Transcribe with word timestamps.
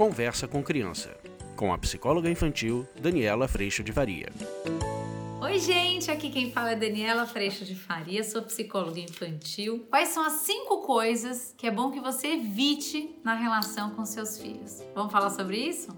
Conversa 0.00 0.48
com 0.48 0.62
Criança, 0.62 1.14
com 1.54 1.74
a 1.74 1.76
psicóloga 1.76 2.30
infantil 2.30 2.88
Daniela 2.98 3.46
Freixo 3.46 3.84
de 3.84 3.92
Varia. 3.92 4.32
Oi, 5.42 5.58
gente, 5.58 6.10
aqui 6.10 6.30
quem 6.30 6.50
fala 6.50 6.70
é 6.70 6.74
Daniela 6.74 7.26
Freixo 7.26 7.66
de 7.66 7.74
Faria, 7.74 8.24
sou 8.24 8.40
psicóloga 8.40 8.98
infantil. 8.98 9.86
Quais 9.90 10.08
são 10.08 10.24
as 10.24 10.32
cinco 10.32 10.78
coisas 10.78 11.54
que 11.54 11.66
é 11.66 11.70
bom 11.70 11.90
que 11.90 12.00
você 12.00 12.28
evite 12.28 13.14
na 13.22 13.34
relação 13.34 13.90
com 13.90 14.06
seus 14.06 14.38
filhos? 14.38 14.82
Vamos 14.94 15.12
falar 15.12 15.28
sobre 15.28 15.58
isso? 15.58 15.94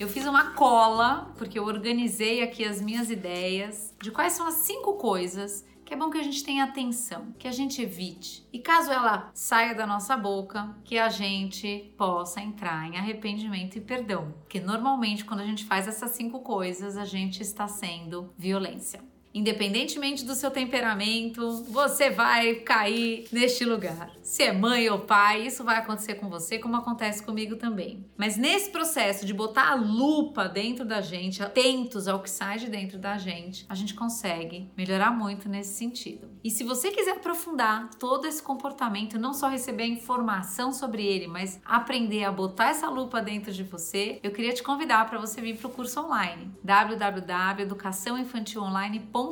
Eu 0.00 0.08
fiz 0.08 0.24
uma 0.24 0.52
cola, 0.52 1.34
porque 1.36 1.58
eu 1.58 1.64
organizei 1.66 2.42
aqui 2.42 2.64
as 2.64 2.80
minhas 2.80 3.10
ideias 3.10 3.94
de 4.00 4.10
quais 4.10 4.32
são 4.32 4.46
as 4.46 4.54
cinco 4.54 4.94
coisas 4.94 5.62
que 5.86 5.94
é 5.94 5.96
bom 5.96 6.10
que 6.10 6.18
a 6.18 6.22
gente 6.22 6.42
tenha 6.42 6.64
atenção, 6.64 7.32
que 7.38 7.46
a 7.46 7.52
gente 7.52 7.80
evite. 7.80 8.44
E 8.52 8.58
caso 8.58 8.90
ela 8.90 9.30
saia 9.32 9.72
da 9.72 9.86
nossa 9.86 10.16
boca, 10.16 10.76
que 10.84 10.98
a 10.98 11.08
gente 11.08 11.94
possa 11.96 12.40
entrar 12.40 12.88
em 12.88 12.96
arrependimento 12.96 13.76
e 13.76 13.80
perdão. 13.80 14.34
Porque 14.40 14.58
normalmente 14.58 15.24
quando 15.24 15.40
a 15.40 15.46
gente 15.46 15.64
faz 15.64 15.86
essas 15.86 16.10
cinco 16.10 16.40
coisas, 16.40 16.96
a 16.96 17.04
gente 17.04 17.40
está 17.40 17.68
sendo 17.68 18.34
violência 18.36 19.00
independentemente 19.36 20.24
do 20.24 20.34
seu 20.34 20.50
temperamento, 20.50 21.62
você 21.64 22.08
vai 22.08 22.54
cair 22.54 23.28
neste 23.30 23.66
lugar. 23.66 24.10
Se 24.22 24.42
é 24.42 24.50
mãe 24.50 24.88
ou 24.88 25.00
pai, 25.00 25.46
isso 25.46 25.62
vai 25.62 25.76
acontecer 25.76 26.14
com 26.14 26.30
você, 26.30 26.58
como 26.58 26.74
acontece 26.74 27.22
comigo 27.22 27.56
também. 27.56 28.06
Mas 28.16 28.38
nesse 28.38 28.70
processo 28.70 29.26
de 29.26 29.34
botar 29.34 29.72
a 29.72 29.74
lupa 29.74 30.48
dentro 30.48 30.86
da 30.86 31.02
gente, 31.02 31.42
atentos 31.42 32.08
ao 32.08 32.22
que 32.22 32.30
sai 32.30 32.58
de 32.58 32.70
dentro 32.70 32.98
da 32.98 33.18
gente, 33.18 33.66
a 33.68 33.74
gente 33.74 33.92
consegue 33.92 34.70
melhorar 34.74 35.10
muito 35.10 35.50
nesse 35.50 35.74
sentido. 35.74 36.30
E 36.42 36.50
se 36.50 36.64
você 36.64 36.90
quiser 36.90 37.16
aprofundar 37.16 37.90
todo 37.98 38.26
esse 38.26 38.42
comportamento, 38.42 39.18
não 39.18 39.34
só 39.34 39.48
receber 39.48 39.84
informação 39.84 40.72
sobre 40.72 41.04
ele, 41.04 41.26
mas 41.26 41.60
aprender 41.62 42.24
a 42.24 42.32
botar 42.32 42.70
essa 42.70 42.88
lupa 42.88 43.20
dentro 43.20 43.52
de 43.52 43.64
você, 43.64 44.18
eu 44.22 44.30
queria 44.30 44.54
te 44.54 44.62
convidar 44.62 45.06
para 45.10 45.18
você 45.18 45.42
vir 45.42 45.58
para 45.58 45.66
o 45.66 45.70
curso 45.70 46.00
online 46.00 46.50
www.educaçãoinfantilonline.com 46.64 49.25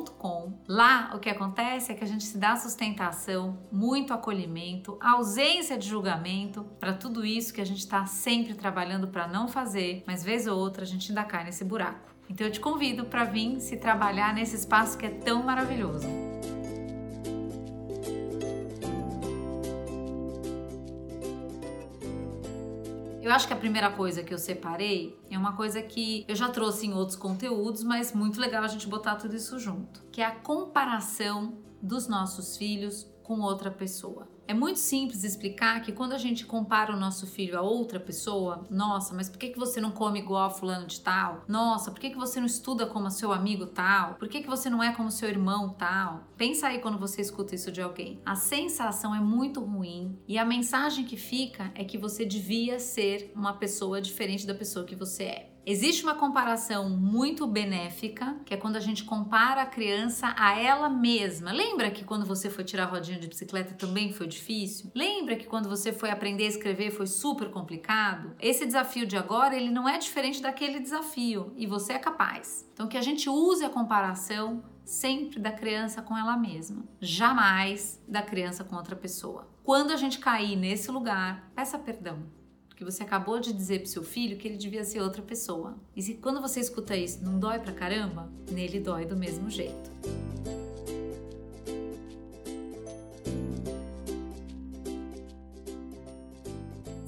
Lá 0.67 1.11
o 1.15 1.19
que 1.19 1.29
acontece 1.29 1.91
é 1.91 1.95
que 1.95 2.03
a 2.03 2.07
gente 2.07 2.23
se 2.23 2.37
dá 2.37 2.55
sustentação, 2.55 3.57
muito 3.71 4.13
acolhimento, 4.13 4.97
ausência 5.01 5.77
de 5.77 5.87
julgamento 5.87 6.63
para 6.79 6.93
tudo 6.93 7.25
isso 7.25 7.53
que 7.53 7.61
a 7.61 7.65
gente 7.65 7.79
está 7.79 8.05
sempre 8.05 8.53
trabalhando 8.53 9.07
para 9.07 9.27
não 9.27 9.47
fazer, 9.47 10.03
mas 10.05 10.23
vez 10.23 10.47
ou 10.47 10.57
outra 10.57 10.83
a 10.83 10.87
gente 10.87 11.11
ainda 11.11 11.23
cai 11.23 11.43
nesse 11.43 11.63
buraco. 11.63 12.13
Então 12.29 12.47
eu 12.47 12.51
te 12.51 12.59
convido 12.59 13.05
para 13.05 13.23
vir 13.23 13.59
se 13.59 13.77
trabalhar 13.77 14.33
nesse 14.33 14.55
espaço 14.55 14.97
que 14.97 15.05
é 15.05 15.09
tão 15.09 15.43
maravilhoso. 15.43 16.34
Eu 23.25 23.31
acho 23.31 23.47
que 23.47 23.53
a 23.53 23.57
primeira 23.57 23.89
coisa 23.89 24.21
que 24.21 24.31
eu 24.31 24.37
separei 24.37 25.19
é 25.31 25.35
uma 25.35 25.53
coisa 25.53 25.81
que 25.81 26.23
eu 26.27 26.35
já 26.35 26.47
trouxe 26.47 26.85
em 26.85 26.93
outros 26.93 27.17
conteúdos, 27.17 27.83
mas 27.83 28.13
muito 28.13 28.39
legal 28.39 28.63
a 28.63 28.67
gente 28.67 28.87
botar 28.87 29.15
tudo 29.15 29.35
isso 29.35 29.57
junto, 29.57 30.03
que 30.11 30.21
é 30.21 30.25
a 30.25 30.35
comparação 30.35 31.57
dos 31.81 32.07
nossos 32.07 32.55
filhos 32.55 33.11
com 33.23 33.39
outra 33.39 33.71
pessoa. 33.71 34.27
É 34.47 34.53
muito 34.53 34.79
simples 34.79 35.23
explicar 35.23 35.81
que 35.81 35.91
quando 35.91 36.13
a 36.13 36.17
gente 36.17 36.45
compara 36.45 36.93
o 36.93 36.99
nosso 36.99 37.25
filho 37.25 37.57
a 37.57 37.61
outra 37.61 37.99
pessoa, 37.99 38.65
nossa, 38.69 39.13
mas 39.15 39.27
por 39.27 39.39
que, 39.39 39.49
que 39.49 39.57
você 39.57 39.81
não 39.81 39.91
come 39.91 40.19
igual 40.19 40.45
a 40.45 40.49
fulano 40.49 40.85
de 40.85 41.01
tal? 41.01 41.43
Nossa, 41.47 41.89
por 41.89 41.99
que, 41.99 42.11
que 42.11 42.17
você 42.17 42.39
não 42.39 42.45
estuda 42.45 42.85
como 42.85 43.09
seu 43.09 43.31
amigo 43.31 43.65
tal? 43.65 44.15
Por 44.15 44.27
que, 44.27 44.41
que 44.41 44.47
você 44.47 44.69
não 44.69 44.83
é 44.83 44.93
como 44.93 45.09
seu 45.09 45.29
irmão 45.29 45.69
tal? 45.69 46.25
Pensa 46.37 46.67
aí 46.67 46.79
quando 46.79 46.99
você 46.99 47.21
escuta 47.21 47.55
isso 47.55 47.71
de 47.71 47.81
alguém. 47.81 48.21
A 48.25 48.35
sensação 48.35 49.15
é 49.15 49.19
muito 49.19 49.61
ruim 49.61 50.19
e 50.27 50.37
a 50.37 50.45
mensagem 50.45 51.05
que 51.05 51.17
fica 51.17 51.71
é 51.73 51.83
que 51.83 51.97
você 51.97 52.23
devia 52.23 52.79
ser 52.79 53.31
uma 53.35 53.53
pessoa 53.53 53.99
diferente 53.99 54.45
da 54.45 54.53
pessoa 54.53 54.85
que 54.85 54.95
você 54.95 55.23
é. 55.23 55.54
Existe 55.67 56.03
uma 56.03 56.13
comparação 56.13 56.87
muito 56.87 57.47
benéfica, 57.47 58.37
que 58.45 58.53
é 58.53 58.57
quando 58.57 58.75
a 58.75 58.79
gente 58.79 59.03
compara 59.03 59.63
a 59.63 59.65
criança 59.65 60.31
a 60.37 60.59
ela 60.59 60.87
mesma. 60.87 61.51
Lembra 61.51 61.89
que 61.89 62.03
quando 62.03 62.23
você 62.23 62.51
foi 62.51 62.63
tirar 62.63 62.85
rodinha 62.85 63.17
de 63.17 63.27
bicicleta 63.27 63.73
também 63.73 64.13
foi 64.13 64.27
difícil? 64.27 64.91
Lembra 64.93 65.35
que 65.35 65.47
quando 65.47 65.67
você 65.67 65.91
foi 65.91 66.11
aprender 66.11 66.45
a 66.45 66.49
escrever 66.49 66.91
foi 66.91 67.07
super 67.07 67.49
complicado? 67.49 68.35
Esse 68.39 68.63
desafio 68.63 69.07
de 69.07 69.17
agora, 69.17 69.55
ele 69.55 69.71
não 69.71 69.89
é 69.89 69.97
diferente 69.97 70.39
daquele 70.39 70.79
desafio 70.79 71.51
e 71.57 71.65
você 71.65 71.93
é 71.93 71.99
capaz. 71.99 72.69
Então 72.71 72.87
que 72.87 72.97
a 72.97 73.01
gente 73.01 73.27
use 73.27 73.65
a 73.65 73.69
comparação 73.69 74.63
sempre 74.83 75.39
da 75.39 75.51
criança 75.51 75.99
com 75.99 76.15
ela 76.15 76.37
mesma, 76.37 76.83
jamais 77.01 77.99
da 78.07 78.21
criança 78.21 78.63
com 78.63 78.75
outra 78.75 78.95
pessoa. 78.95 79.49
Quando 79.63 79.89
a 79.89 79.97
gente 79.97 80.19
cair 80.19 80.55
nesse 80.55 80.91
lugar, 80.91 81.51
peça 81.55 81.79
perdão 81.79 82.44
porque 82.75 82.83
você 82.83 83.03
acabou 83.03 83.39
de 83.39 83.53
dizer 83.53 83.79
pro 83.79 83.89
seu 83.89 84.03
filho 84.03 84.35
que 84.35 84.45
ele 84.49 84.57
devia 84.57 84.83
ser 84.83 84.99
outra 84.99 85.21
pessoa. 85.21 85.77
E 85.95 86.01
se 86.01 86.15
quando 86.15 86.41
você 86.41 86.59
escuta 86.59 86.93
isso 86.93 87.23
não 87.23 87.39
dói 87.39 87.57
pra 87.57 87.71
caramba, 87.71 88.29
nele 88.51 88.81
dói 88.81 89.05
do 89.05 89.15
mesmo 89.15 89.49
jeito. 89.49 89.89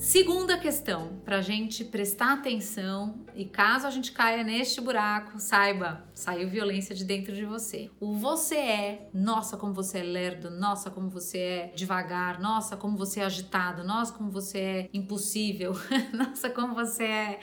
Segunda 0.07 0.57
questão, 0.57 1.19
para 1.25 1.39
a 1.39 1.41
gente 1.41 1.83
prestar 1.83 2.35
atenção 2.35 3.25
e 3.35 3.43
caso 3.43 3.85
a 3.85 3.89
gente 3.89 4.13
caia 4.13 4.41
neste 4.41 4.79
buraco, 4.79 5.37
saiba, 5.37 6.01
saiu 6.13 6.49
violência 6.49 6.95
de 6.95 7.03
dentro 7.03 7.35
de 7.35 7.43
você. 7.43 7.91
O 7.99 8.15
você 8.15 8.55
é, 8.55 9.09
nossa, 9.13 9.57
como 9.57 9.73
você 9.73 9.99
é 9.99 10.03
lerdo, 10.03 10.49
nossa, 10.49 10.89
como 10.89 11.09
você 11.09 11.37
é 11.39 11.73
devagar, 11.75 12.39
nossa, 12.39 12.77
como 12.77 12.95
você 12.95 13.19
é 13.19 13.25
agitado, 13.25 13.83
nossa, 13.83 14.13
como 14.13 14.31
você 14.31 14.57
é 14.57 14.89
impossível, 14.93 15.73
nossa, 16.15 16.49
como 16.49 16.73
você 16.73 17.03
é 17.03 17.39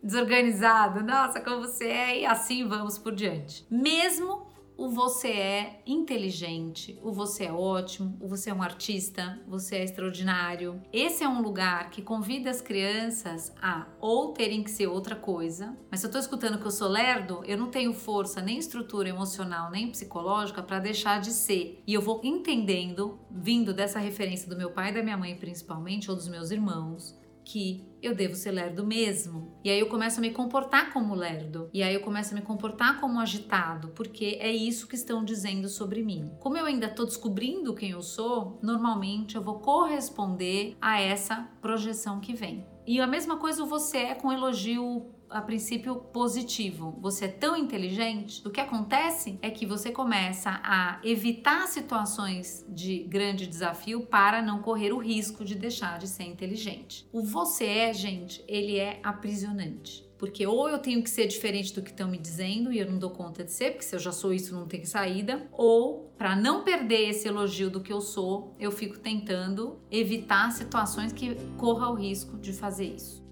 desorganizado, 0.00 1.02
nossa, 1.02 1.40
como 1.40 1.62
você 1.62 1.86
é, 1.86 2.20
e 2.20 2.24
assim 2.24 2.68
vamos 2.68 2.98
por 2.98 3.16
diante. 3.16 3.66
Mesmo 3.68 4.45
o 4.76 4.88
você 4.90 5.28
é 5.28 5.82
inteligente, 5.86 6.98
o 7.02 7.10
você 7.10 7.44
é 7.44 7.52
ótimo, 7.52 8.16
o 8.20 8.28
você 8.28 8.50
é 8.50 8.54
um 8.54 8.62
artista, 8.62 9.40
você 9.48 9.76
é 9.76 9.84
extraordinário. 9.84 10.80
Esse 10.92 11.24
é 11.24 11.28
um 11.28 11.40
lugar 11.40 11.90
que 11.90 12.02
convida 12.02 12.50
as 12.50 12.60
crianças 12.60 13.54
a 13.60 13.86
ou 14.00 14.32
terem 14.32 14.62
que 14.62 14.70
ser 14.70 14.86
outra 14.86 15.16
coisa, 15.16 15.76
mas 15.90 16.00
se 16.00 16.06
eu 16.06 16.10
tô 16.10 16.18
escutando 16.18 16.58
que 16.58 16.66
eu 16.66 16.70
sou 16.70 16.88
lerdo, 16.88 17.42
eu 17.44 17.56
não 17.56 17.70
tenho 17.70 17.92
força, 17.94 18.42
nem 18.42 18.58
estrutura 18.58 19.08
emocional, 19.08 19.70
nem 19.70 19.90
psicológica 19.90 20.62
para 20.62 20.78
deixar 20.78 21.20
de 21.20 21.30
ser. 21.30 21.82
E 21.86 21.94
eu 21.94 22.02
vou 22.02 22.20
entendendo, 22.22 23.18
vindo 23.30 23.72
dessa 23.72 23.98
referência 23.98 24.48
do 24.48 24.56
meu 24.56 24.70
pai 24.70 24.90
e 24.90 24.94
da 24.94 25.02
minha 25.02 25.16
mãe 25.16 25.34
principalmente, 25.36 26.10
ou 26.10 26.16
dos 26.16 26.28
meus 26.28 26.50
irmãos, 26.50 27.16
que 27.46 27.86
eu 28.02 28.14
devo 28.14 28.34
ser 28.34 28.50
lerdo 28.50 28.84
mesmo. 28.84 29.56
E 29.64 29.70
aí 29.70 29.78
eu 29.78 29.88
começo 29.88 30.18
a 30.18 30.20
me 30.20 30.32
comportar 30.32 30.92
como 30.92 31.14
lerdo. 31.14 31.70
E 31.72 31.82
aí 31.82 31.94
eu 31.94 32.00
começo 32.00 32.32
a 32.32 32.34
me 32.34 32.42
comportar 32.42 33.00
como 33.00 33.20
agitado, 33.20 33.88
porque 33.88 34.36
é 34.40 34.52
isso 34.52 34.86
que 34.86 34.96
estão 34.96 35.24
dizendo 35.24 35.68
sobre 35.68 36.02
mim. 36.02 36.30
Como 36.40 36.56
eu 36.56 36.66
ainda 36.66 36.86
estou 36.86 37.06
descobrindo 37.06 37.74
quem 37.74 37.90
eu 37.90 38.02
sou, 38.02 38.58
normalmente 38.62 39.36
eu 39.36 39.42
vou 39.42 39.60
corresponder 39.60 40.76
a 40.80 41.00
essa 41.00 41.48
projeção 41.62 42.20
que 42.20 42.34
vem. 42.34 42.66
E 42.86 43.00
a 43.00 43.06
mesma 43.06 43.36
coisa 43.36 43.64
você 43.64 43.98
é 43.98 44.14
com 44.14 44.32
elogio 44.32 45.06
a 45.30 45.40
princípio 45.40 45.96
positivo. 45.96 46.98
Você 47.00 47.26
é 47.26 47.28
tão 47.28 47.56
inteligente, 47.56 48.42
o 48.46 48.50
que 48.50 48.60
acontece 48.60 49.38
é 49.42 49.50
que 49.50 49.66
você 49.66 49.90
começa 49.90 50.60
a 50.62 51.00
evitar 51.02 51.66
situações 51.66 52.64
de 52.68 53.04
grande 53.04 53.46
desafio 53.46 54.06
para 54.06 54.42
não 54.42 54.62
correr 54.62 54.92
o 54.92 54.98
risco 54.98 55.44
de 55.44 55.54
deixar 55.54 55.98
de 55.98 56.08
ser 56.08 56.24
inteligente. 56.24 57.08
O 57.12 57.22
você 57.22 57.66
é, 57.66 57.92
gente, 57.92 58.44
ele 58.46 58.78
é 58.78 59.00
aprisionante. 59.02 60.06
Porque 60.18 60.46
ou 60.46 60.68
eu 60.68 60.78
tenho 60.78 61.02
que 61.02 61.10
ser 61.10 61.26
diferente 61.26 61.74
do 61.74 61.82
que 61.82 61.90
estão 61.90 62.08
me 62.08 62.16
dizendo 62.16 62.72
e 62.72 62.78
eu 62.78 62.90
não 62.90 62.98
dou 62.98 63.10
conta 63.10 63.44
de 63.44 63.52
ser, 63.52 63.72
porque 63.72 63.84
se 63.84 63.94
eu 63.94 64.00
já 64.00 64.12
sou 64.12 64.32
isso 64.32 64.54
não 64.54 64.66
tem 64.66 64.84
saída, 64.84 65.46
ou 65.52 66.10
para 66.16 66.34
não 66.34 66.64
perder 66.64 67.10
esse 67.10 67.28
elogio 67.28 67.68
do 67.68 67.82
que 67.82 67.92
eu 67.92 68.00
sou, 68.00 68.54
eu 68.58 68.72
fico 68.72 68.98
tentando 68.98 69.78
evitar 69.90 70.50
situações 70.52 71.12
que 71.12 71.34
corra 71.58 71.90
o 71.90 71.94
risco 71.94 72.38
de 72.38 72.54
fazer 72.54 72.94
isso. 72.94 73.25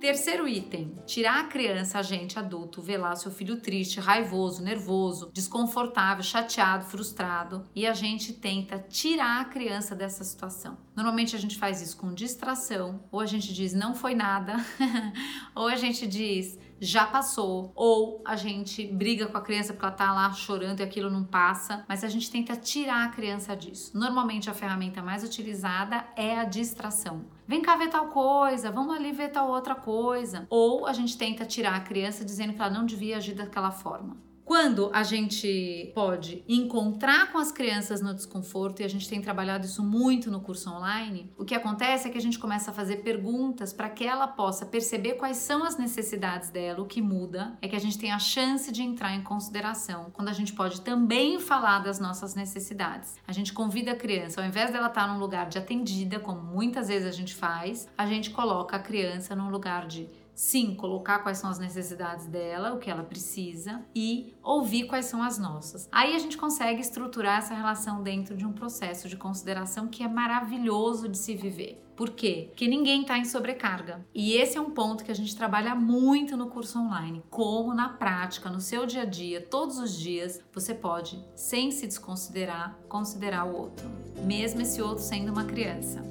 Terceiro 0.00 0.48
item: 0.48 0.96
tirar 1.04 1.40
a 1.40 1.44
criança, 1.44 1.98
a 1.98 2.02
gente 2.02 2.38
adulto, 2.38 2.82
lá 2.98 3.14
seu 3.14 3.30
filho 3.30 3.60
triste, 3.60 4.00
raivoso, 4.00 4.62
nervoso, 4.62 5.30
desconfortável, 5.32 6.24
chateado, 6.24 6.86
frustrado 6.86 7.66
e 7.76 7.86
a 7.86 7.92
gente 7.92 8.32
tenta 8.32 8.78
tirar 8.78 9.42
a 9.42 9.44
criança 9.44 9.94
dessa 9.94 10.24
situação. 10.24 10.78
Normalmente 10.96 11.36
a 11.36 11.38
gente 11.38 11.58
faz 11.58 11.82
isso 11.82 11.98
com 11.98 12.14
distração, 12.14 13.04
ou 13.12 13.20
a 13.20 13.26
gente 13.26 13.52
diz 13.52 13.74
não 13.74 13.94
foi 13.94 14.14
nada, 14.14 14.56
ou 15.54 15.68
a 15.68 15.76
gente 15.76 16.06
diz 16.06 16.58
já 16.80 17.06
passou, 17.06 17.72
ou 17.74 18.22
a 18.24 18.36
gente 18.36 18.86
briga 18.86 19.26
com 19.26 19.36
a 19.36 19.40
criança 19.42 19.72
porque 19.72 19.84
ela 19.84 19.94
tá 19.94 20.12
lá 20.12 20.32
chorando 20.32 20.80
e 20.80 20.82
aquilo 20.82 21.10
não 21.10 21.24
passa, 21.24 21.84
mas 21.86 22.02
a 22.02 22.08
gente 22.08 22.30
tenta 22.30 22.56
tirar 22.56 23.04
a 23.04 23.08
criança 23.08 23.54
disso. 23.54 23.96
Normalmente 23.96 24.48
a 24.48 24.54
ferramenta 24.54 25.02
mais 25.02 25.22
utilizada 25.22 26.06
é 26.16 26.38
a 26.38 26.44
distração. 26.44 27.26
Vem 27.46 27.60
cá 27.60 27.76
ver 27.76 27.88
tal 27.88 28.08
coisa, 28.08 28.70
vamos 28.70 28.94
ali 28.94 29.12
ver 29.12 29.28
tal 29.28 29.48
outra 29.48 29.74
coisa. 29.74 30.46
Ou 30.48 30.86
a 30.86 30.92
gente 30.92 31.18
tenta 31.18 31.44
tirar 31.44 31.74
a 31.74 31.80
criança 31.80 32.24
dizendo 32.24 32.54
que 32.54 32.60
ela 32.60 32.70
não 32.70 32.86
devia 32.86 33.16
agir 33.16 33.34
daquela 33.34 33.70
forma. 33.70 34.29
Quando 34.50 34.90
a 34.92 35.04
gente 35.04 35.92
pode 35.94 36.42
encontrar 36.48 37.30
com 37.30 37.38
as 37.38 37.52
crianças 37.52 38.00
no 38.00 38.12
desconforto, 38.12 38.82
e 38.82 38.84
a 38.84 38.88
gente 38.88 39.08
tem 39.08 39.20
trabalhado 39.20 39.64
isso 39.64 39.80
muito 39.80 40.28
no 40.28 40.40
curso 40.40 40.68
online, 40.68 41.32
o 41.38 41.44
que 41.44 41.54
acontece 41.54 42.08
é 42.08 42.10
que 42.10 42.18
a 42.18 42.20
gente 42.20 42.36
começa 42.36 42.72
a 42.72 42.74
fazer 42.74 42.96
perguntas 42.96 43.72
para 43.72 43.88
que 43.88 44.04
ela 44.04 44.26
possa 44.26 44.66
perceber 44.66 45.14
quais 45.14 45.36
são 45.36 45.62
as 45.62 45.78
necessidades 45.78 46.50
dela. 46.50 46.82
O 46.82 46.86
que 46.86 47.00
muda 47.00 47.56
é 47.62 47.68
que 47.68 47.76
a 47.76 47.78
gente 47.78 47.96
tem 47.96 48.10
a 48.10 48.18
chance 48.18 48.72
de 48.72 48.82
entrar 48.82 49.14
em 49.14 49.22
consideração, 49.22 50.10
quando 50.12 50.30
a 50.30 50.32
gente 50.32 50.52
pode 50.52 50.80
também 50.80 51.38
falar 51.38 51.78
das 51.78 52.00
nossas 52.00 52.34
necessidades. 52.34 53.14
A 53.28 53.32
gente 53.32 53.52
convida 53.52 53.92
a 53.92 53.96
criança, 53.96 54.40
ao 54.40 54.48
invés 54.48 54.72
dela 54.72 54.88
estar 54.88 55.06
num 55.06 55.20
lugar 55.20 55.48
de 55.48 55.58
atendida, 55.58 56.18
como 56.18 56.42
muitas 56.42 56.88
vezes 56.88 57.06
a 57.06 57.12
gente 57.12 57.36
faz, 57.36 57.88
a 57.96 58.04
gente 58.04 58.30
coloca 58.30 58.74
a 58.74 58.80
criança 58.80 59.36
num 59.36 59.48
lugar 59.48 59.86
de 59.86 60.10
sim, 60.40 60.74
colocar 60.74 61.18
quais 61.18 61.36
são 61.36 61.50
as 61.50 61.58
necessidades 61.58 62.24
dela, 62.24 62.72
o 62.72 62.78
que 62.78 62.90
ela 62.90 63.02
precisa 63.02 63.84
e 63.94 64.34
ouvir 64.42 64.86
quais 64.86 65.04
são 65.04 65.22
as 65.22 65.38
nossas. 65.38 65.86
Aí 65.92 66.16
a 66.16 66.18
gente 66.18 66.38
consegue 66.38 66.80
estruturar 66.80 67.40
essa 67.40 67.52
relação 67.52 68.02
dentro 68.02 68.34
de 68.34 68.46
um 68.46 68.52
processo 68.52 69.06
de 69.06 69.18
consideração 69.18 69.86
que 69.86 70.02
é 70.02 70.08
maravilhoso 70.08 71.10
de 71.10 71.18
se 71.18 71.36
viver. 71.36 71.84
Por 71.94 72.08
quê? 72.08 72.46
Porque 72.48 72.66
ninguém 72.66 73.02
está 73.02 73.18
em 73.18 73.26
sobrecarga. 73.26 74.02
E 74.14 74.32
esse 74.32 74.56
é 74.56 74.60
um 74.62 74.70
ponto 74.70 75.04
que 75.04 75.10
a 75.10 75.14
gente 75.14 75.36
trabalha 75.36 75.74
muito 75.74 76.38
no 76.38 76.48
curso 76.48 76.78
online. 76.78 77.22
Como 77.28 77.74
na 77.74 77.90
prática, 77.90 78.48
no 78.48 78.62
seu 78.62 78.86
dia 78.86 79.02
a 79.02 79.04
dia, 79.04 79.42
todos 79.42 79.78
os 79.78 79.94
dias, 79.94 80.40
você 80.54 80.72
pode, 80.72 81.22
sem 81.36 81.70
se 81.70 81.86
desconsiderar, 81.86 82.78
considerar 82.88 83.44
o 83.44 83.54
outro, 83.54 83.86
mesmo 84.24 84.62
esse 84.62 84.80
outro 84.80 85.04
sendo 85.04 85.30
uma 85.30 85.44
criança. 85.44 86.02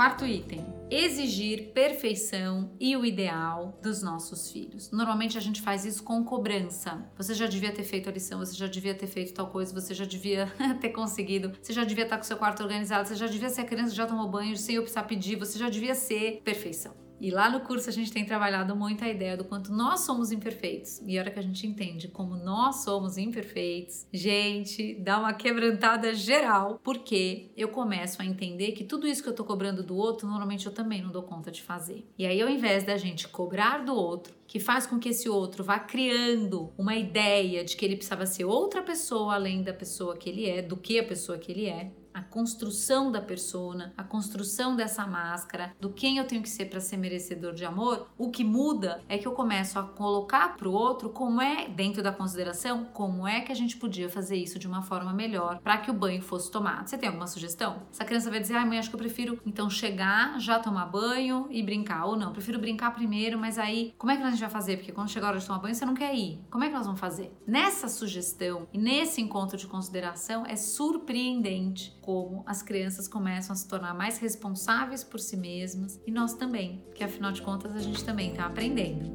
Quarto 0.00 0.26
item: 0.26 0.64
exigir 0.90 1.74
perfeição 1.74 2.74
e 2.80 2.96
o 2.96 3.04
ideal 3.04 3.78
dos 3.82 4.02
nossos 4.02 4.50
filhos. 4.50 4.90
Normalmente 4.90 5.36
a 5.36 5.40
gente 5.42 5.60
faz 5.60 5.84
isso 5.84 6.02
com 6.02 6.24
cobrança. 6.24 7.06
Você 7.18 7.34
já 7.34 7.46
devia 7.46 7.70
ter 7.70 7.84
feito 7.84 8.08
a 8.08 8.12
lição, 8.12 8.38
você 8.38 8.56
já 8.56 8.66
devia 8.66 8.94
ter 8.94 9.06
feito 9.06 9.34
tal 9.34 9.48
coisa, 9.48 9.78
você 9.78 9.92
já 9.92 10.06
devia 10.06 10.50
ter 10.80 10.88
conseguido, 10.88 11.52
você 11.60 11.74
já 11.74 11.84
devia 11.84 12.04
estar 12.04 12.16
com 12.16 12.22
seu 12.22 12.38
quarto 12.38 12.62
organizado, 12.62 13.06
você 13.06 13.14
já 13.14 13.26
devia 13.26 13.50
ser 13.50 13.60
a 13.60 13.64
criança 13.64 13.90
que 13.90 13.96
já 13.96 14.06
tomou 14.06 14.26
banho 14.26 14.56
sem 14.56 14.76
eu 14.76 14.80
precisar 14.80 15.02
pedir, 15.02 15.36
você 15.36 15.58
já 15.58 15.68
devia 15.68 15.94
ser 15.94 16.40
perfeição. 16.42 16.94
E 17.20 17.30
lá 17.30 17.50
no 17.50 17.60
curso 17.60 17.88
a 17.88 17.92
gente 17.92 18.10
tem 18.10 18.24
trabalhado 18.24 18.74
muito 18.74 19.04
a 19.04 19.08
ideia 19.08 19.36
do 19.36 19.44
quanto 19.44 19.72
nós 19.72 20.00
somos 20.00 20.32
imperfeitos. 20.32 21.02
E 21.06 21.18
a 21.18 21.20
hora 21.20 21.30
que 21.30 21.38
a 21.38 21.42
gente 21.42 21.66
entende 21.66 22.08
como 22.08 22.34
nós 22.34 22.82
somos 22.82 23.18
imperfeitos, 23.18 24.06
gente, 24.12 24.94
dá 24.94 25.18
uma 25.18 25.34
quebrantada 25.34 26.14
geral, 26.14 26.80
porque 26.82 27.50
eu 27.56 27.68
começo 27.68 28.22
a 28.22 28.24
entender 28.24 28.72
que 28.72 28.84
tudo 28.84 29.06
isso 29.06 29.22
que 29.22 29.28
eu 29.28 29.34
tô 29.34 29.44
cobrando 29.44 29.82
do 29.82 29.96
outro, 29.96 30.26
normalmente 30.26 30.66
eu 30.66 30.72
também 30.72 31.02
não 31.02 31.10
dou 31.10 31.22
conta 31.22 31.50
de 31.50 31.62
fazer. 31.62 32.06
E 32.18 32.24
aí, 32.24 32.40
ao 32.40 32.48
invés 32.48 32.84
da 32.84 32.96
gente 32.96 33.28
cobrar 33.28 33.84
do 33.84 33.94
outro, 33.94 34.40
que 34.46 34.58
faz 34.58 34.84
com 34.84 34.98
que 34.98 35.10
esse 35.10 35.28
outro 35.28 35.62
vá 35.62 35.78
criando 35.78 36.72
uma 36.76 36.96
ideia 36.96 37.62
de 37.62 37.76
que 37.76 37.84
ele 37.84 37.94
precisava 37.94 38.26
ser 38.26 38.44
outra 38.44 38.82
pessoa 38.82 39.34
além 39.34 39.62
da 39.62 39.72
pessoa 39.72 40.16
que 40.16 40.28
ele 40.28 40.48
é, 40.48 40.60
do 40.60 40.76
que 40.76 40.98
a 40.98 41.04
pessoa 41.04 41.38
que 41.38 41.52
ele 41.52 41.66
é, 41.66 41.92
a 42.12 42.22
construção 42.22 43.10
da 43.10 43.20
persona, 43.20 43.92
a 43.96 44.02
construção 44.02 44.74
dessa 44.76 45.06
máscara, 45.06 45.74
do 45.80 45.90
quem 45.90 46.18
eu 46.18 46.26
tenho 46.26 46.42
que 46.42 46.48
ser 46.48 46.66
para 46.66 46.80
ser 46.80 46.96
merecedor 46.96 47.52
de 47.52 47.64
amor, 47.64 48.08
o 48.18 48.30
que 48.30 48.44
muda 48.44 49.02
é 49.08 49.18
que 49.18 49.26
eu 49.26 49.32
começo 49.32 49.78
a 49.78 49.82
colocar 49.82 50.56
para 50.56 50.68
o 50.68 50.72
outro 50.72 51.10
como 51.10 51.40
é, 51.40 51.68
dentro 51.68 52.02
da 52.02 52.12
consideração, 52.12 52.84
como 52.92 53.26
é 53.26 53.40
que 53.40 53.52
a 53.52 53.54
gente 53.54 53.76
podia 53.76 54.08
fazer 54.08 54.36
isso 54.36 54.58
de 54.58 54.66
uma 54.66 54.82
forma 54.82 55.12
melhor 55.12 55.60
para 55.60 55.78
que 55.78 55.90
o 55.90 55.94
banho 55.94 56.22
fosse 56.22 56.50
tomado. 56.50 56.88
Você 56.88 56.98
tem 56.98 57.08
alguma 57.08 57.26
sugestão? 57.26 57.82
Essa 57.92 58.04
criança 58.04 58.30
vai 58.30 58.40
dizer, 58.40 58.54
ai 58.54 58.64
mãe, 58.64 58.78
acho 58.78 58.90
que 58.90 58.96
eu 58.96 59.00
prefiro 59.00 59.40
então 59.46 59.70
chegar, 59.70 60.38
já 60.40 60.58
tomar 60.58 60.86
banho 60.86 61.46
e 61.50 61.62
brincar. 61.62 62.06
Ou 62.06 62.16
não, 62.16 62.32
prefiro 62.32 62.58
brincar 62.58 62.92
primeiro, 62.92 63.38
mas 63.38 63.58
aí 63.58 63.94
como 63.98 64.12
é 64.12 64.16
que 64.16 64.22
a 64.22 64.30
gente 64.30 64.40
vai 64.40 64.50
fazer? 64.50 64.76
Porque 64.76 64.92
quando 64.92 65.08
chegar 65.08 65.28
a 65.28 65.30
hora 65.30 65.38
de 65.38 65.46
tomar 65.46 65.58
banho, 65.58 65.74
você 65.74 65.84
não 65.84 65.94
quer 65.94 66.14
ir. 66.14 66.40
Como 66.50 66.64
é 66.64 66.68
que 66.68 66.74
nós 66.74 66.86
vamos 66.86 67.00
fazer? 67.00 67.32
Nessa 67.46 67.88
sugestão 67.88 68.66
e 68.72 68.78
nesse 68.78 69.20
encontro 69.20 69.56
de 69.56 69.66
consideração 69.66 70.44
é 70.46 70.56
surpreendente 70.56 71.98
como 72.10 72.42
as 72.44 72.60
crianças 72.60 73.06
começam 73.06 73.52
a 73.52 73.56
se 73.56 73.68
tornar 73.68 73.94
mais 73.94 74.18
responsáveis 74.18 75.04
por 75.04 75.20
si 75.20 75.36
mesmas 75.36 76.00
e 76.04 76.10
nós 76.10 76.34
também, 76.34 76.84
que 76.92 77.04
afinal 77.04 77.30
de 77.30 77.40
contas 77.40 77.70
a 77.76 77.78
gente 77.78 78.04
também 78.04 78.32
está 78.32 78.46
aprendendo. 78.46 79.08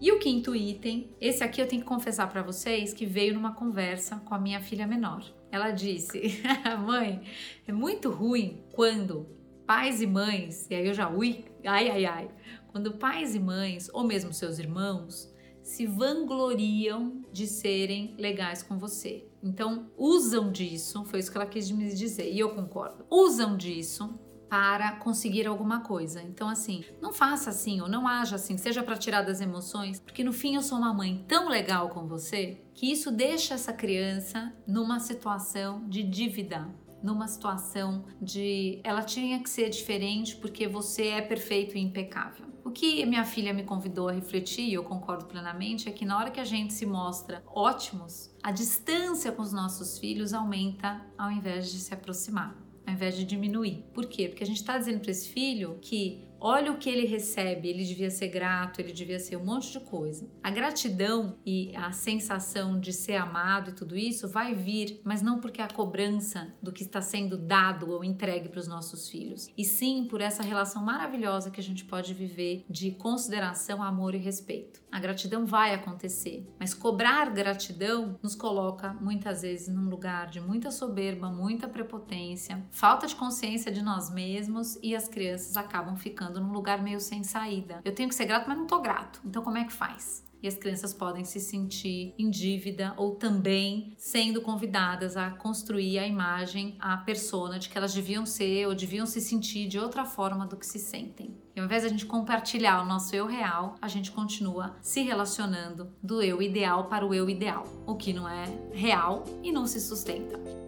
E 0.00 0.12
o 0.12 0.20
quinto 0.20 0.54
item, 0.54 1.10
esse 1.20 1.42
aqui 1.42 1.60
eu 1.60 1.66
tenho 1.66 1.82
que 1.82 1.88
confessar 1.88 2.30
para 2.30 2.42
vocês 2.42 2.94
que 2.94 3.04
veio 3.04 3.34
numa 3.34 3.52
conversa 3.52 4.22
com 4.24 4.36
a 4.36 4.38
minha 4.38 4.60
filha 4.60 4.86
menor. 4.86 5.24
Ela 5.50 5.72
disse: 5.72 6.40
Mãe, 6.86 7.22
é 7.66 7.72
muito 7.72 8.08
ruim 8.08 8.62
quando 8.72 9.26
pais 9.66 10.00
e 10.00 10.06
mães, 10.06 10.68
e 10.70 10.76
aí 10.76 10.86
eu 10.86 10.94
já 10.94 11.10
ui, 11.10 11.44
ai 11.66 11.90
ai 11.90 12.04
ai, 12.06 12.30
quando 12.68 12.92
pais 12.92 13.34
e 13.34 13.40
mães, 13.40 13.90
ou 13.92 14.04
mesmo 14.04 14.32
seus 14.32 14.60
irmãos, 14.60 15.36
se 15.68 15.86
vangloriam 15.86 17.20
de 17.30 17.46
serem 17.46 18.14
legais 18.16 18.62
com 18.62 18.78
você. 18.78 19.28
Então, 19.42 19.90
usam 19.98 20.50
disso, 20.50 21.04
foi 21.04 21.20
isso 21.20 21.30
que 21.30 21.36
ela 21.36 21.46
quis 21.46 21.70
me 21.70 21.94
dizer, 21.94 22.32
e 22.32 22.38
eu 22.38 22.54
concordo. 22.54 23.04
Usam 23.10 23.54
disso 23.54 24.18
para 24.48 24.92
conseguir 24.92 25.46
alguma 25.46 25.80
coisa. 25.80 26.22
Então, 26.22 26.48
assim, 26.48 26.82
não 27.02 27.12
faça 27.12 27.50
assim 27.50 27.82
ou 27.82 27.88
não 27.88 28.08
haja 28.08 28.36
assim, 28.36 28.56
seja 28.56 28.82
para 28.82 28.96
tirar 28.96 29.20
das 29.20 29.42
emoções, 29.42 30.00
porque 30.00 30.24
no 30.24 30.32
fim 30.32 30.54
eu 30.54 30.62
sou 30.62 30.78
uma 30.78 30.94
mãe 30.94 31.22
tão 31.28 31.50
legal 31.50 31.90
com 31.90 32.06
você 32.06 32.62
que 32.72 32.90
isso 32.90 33.10
deixa 33.12 33.52
essa 33.52 33.72
criança 33.72 34.50
numa 34.66 34.98
situação 34.98 35.86
de 35.86 36.02
dívida 36.02 36.66
numa 37.02 37.28
situação 37.28 38.04
de 38.20 38.80
ela 38.82 39.02
tinha 39.02 39.40
que 39.40 39.48
ser 39.48 39.68
diferente 39.70 40.34
porque 40.34 40.66
você 40.66 41.08
é 41.08 41.22
perfeito 41.22 41.76
e 41.76 41.80
impecável. 41.80 42.46
Que 42.78 43.04
minha 43.04 43.24
filha 43.24 43.52
me 43.52 43.64
convidou 43.64 44.08
a 44.08 44.12
refletir, 44.12 44.68
e 44.68 44.74
eu 44.74 44.84
concordo 44.84 45.24
plenamente, 45.24 45.88
é 45.88 45.92
que 45.92 46.04
na 46.04 46.16
hora 46.16 46.30
que 46.30 46.38
a 46.38 46.44
gente 46.44 46.72
se 46.72 46.86
mostra 46.86 47.42
ótimos, 47.44 48.32
a 48.40 48.52
distância 48.52 49.32
com 49.32 49.42
os 49.42 49.52
nossos 49.52 49.98
filhos 49.98 50.32
aumenta 50.32 51.04
ao 51.18 51.28
invés 51.28 51.72
de 51.72 51.80
se 51.80 51.92
aproximar, 51.92 52.56
ao 52.86 52.94
invés 52.94 53.16
de 53.16 53.24
diminuir. 53.24 53.84
Por 53.92 54.06
quê? 54.06 54.28
Porque 54.28 54.44
a 54.44 54.46
gente 54.46 54.58
está 54.58 54.78
dizendo 54.78 55.00
para 55.00 55.10
esse 55.10 55.28
filho 55.28 55.76
que 55.82 56.27
Olha 56.40 56.70
o 56.70 56.78
que 56.78 56.88
ele 56.88 57.04
recebe, 57.04 57.68
ele 57.68 57.84
devia 57.84 58.10
ser 58.10 58.28
grato, 58.28 58.80
ele 58.80 58.92
devia 58.92 59.18
ser 59.18 59.36
um 59.36 59.44
monte 59.44 59.72
de 59.72 59.80
coisa. 59.80 60.28
A 60.40 60.50
gratidão 60.50 61.36
e 61.44 61.74
a 61.74 61.90
sensação 61.90 62.78
de 62.78 62.92
ser 62.92 63.16
amado 63.16 63.70
e 63.70 63.74
tudo 63.74 63.96
isso 63.96 64.28
vai 64.28 64.54
vir, 64.54 65.00
mas 65.02 65.20
não 65.20 65.40
porque 65.40 65.60
a 65.60 65.66
cobrança 65.66 66.54
do 66.62 66.72
que 66.72 66.84
está 66.84 67.00
sendo 67.00 67.36
dado 67.36 67.90
ou 67.90 68.04
entregue 68.04 68.48
para 68.48 68.60
os 68.60 68.68
nossos 68.68 69.08
filhos, 69.08 69.48
e 69.58 69.64
sim 69.64 70.06
por 70.08 70.20
essa 70.20 70.42
relação 70.42 70.84
maravilhosa 70.84 71.50
que 71.50 71.60
a 71.60 71.62
gente 71.62 71.84
pode 71.84 72.14
viver 72.14 72.64
de 72.70 72.92
consideração, 72.92 73.82
amor 73.82 74.14
e 74.14 74.18
respeito. 74.18 74.80
A 74.92 75.00
gratidão 75.00 75.44
vai 75.44 75.74
acontecer, 75.74 76.48
mas 76.58 76.72
cobrar 76.72 77.30
gratidão 77.30 78.18
nos 78.22 78.34
coloca 78.34 78.94
muitas 78.94 79.42
vezes 79.42 79.68
num 79.68 79.88
lugar 79.88 80.28
de 80.28 80.40
muita 80.40 80.70
soberba, 80.70 81.30
muita 81.30 81.68
prepotência, 81.68 82.64
falta 82.70 83.06
de 83.06 83.16
consciência 83.16 83.72
de 83.72 83.82
nós 83.82 84.10
mesmos 84.10 84.78
e 84.82 84.94
as 84.94 85.08
crianças 85.08 85.56
acabam 85.56 85.96
ficando 85.96 86.27
num 86.34 86.52
lugar 86.52 86.82
meio 86.82 87.00
sem 87.00 87.22
saída. 87.22 87.80
Eu 87.84 87.94
tenho 87.94 88.08
que 88.08 88.14
ser 88.14 88.26
grato, 88.26 88.48
mas 88.48 88.58
não 88.58 88.66
tô 88.66 88.80
grato. 88.80 89.20
Então 89.24 89.42
como 89.42 89.58
é 89.58 89.64
que 89.64 89.72
faz? 89.72 90.28
e 90.42 90.48
as 90.48 90.54
crianças 90.54 90.94
podem 90.94 91.24
se 91.24 91.40
sentir 91.40 92.14
em 92.18 92.30
dívida 92.30 92.94
ou 92.96 93.16
também 93.16 93.94
sendo 93.96 94.40
convidadas 94.40 95.16
a 95.16 95.30
construir 95.30 95.98
a 95.98 96.06
imagem, 96.06 96.76
a 96.78 96.96
persona 96.98 97.58
de 97.58 97.68
que 97.68 97.76
elas 97.76 97.92
deviam 97.92 98.24
ser 98.24 98.66
ou 98.66 98.74
deviam 98.74 99.06
se 99.06 99.20
sentir 99.20 99.68
de 99.68 99.78
outra 99.78 100.04
forma 100.04 100.46
do 100.46 100.56
que 100.56 100.66
se 100.66 100.78
sentem. 100.78 101.36
E 101.54 101.60
ao 101.60 101.66
invés 101.66 101.82
de 101.82 101.88
a 101.88 101.90
gente 101.90 102.06
compartilhar 102.06 102.82
o 102.82 102.86
nosso 102.86 103.14
eu 103.14 103.26
real, 103.26 103.74
a 103.82 103.88
gente 103.88 104.12
continua 104.12 104.76
se 104.80 105.02
relacionando 105.02 105.92
do 106.02 106.22
eu 106.22 106.40
ideal 106.40 106.86
para 106.86 107.04
o 107.04 107.12
eu 107.12 107.28
ideal, 107.28 107.64
o 107.86 107.96
que 107.96 108.12
não 108.12 108.28
é 108.28 108.44
real 108.72 109.24
e 109.42 109.50
não 109.50 109.66
se 109.66 109.80
sustenta. 109.80 110.67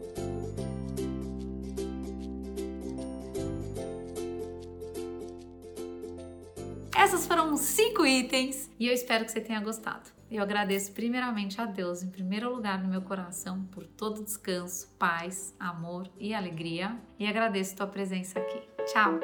Essas 7.10 7.26
foram 7.26 7.56
cinco 7.56 8.06
itens 8.06 8.70
e 8.78 8.86
eu 8.86 8.94
espero 8.94 9.24
que 9.24 9.32
você 9.32 9.40
tenha 9.40 9.60
gostado. 9.60 10.08
Eu 10.30 10.40
agradeço 10.40 10.92
primeiramente 10.92 11.60
a 11.60 11.66
Deus, 11.66 12.04
em 12.04 12.08
primeiro 12.08 12.54
lugar 12.54 12.80
no 12.80 12.88
meu 12.88 13.02
coração, 13.02 13.64
por 13.72 13.84
todo 13.84 14.22
descanso, 14.22 14.86
paz, 14.96 15.52
amor 15.58 16.08
e 16.20 16.32
alegria. 16.32 16.96
E 17.18 17.26
agradeço 17.26 17.74
tua 17.74 17.88
presença 17.88 18.38
aqui. 18.38 18.60
Tchau! 18.86 19.18